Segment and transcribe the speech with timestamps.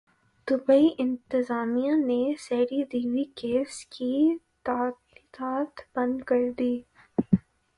[0.47, 4.13] Dubai انتظامیہ نے Sridevi case کی
[4.65, 6.75] تحقیقات بند کردی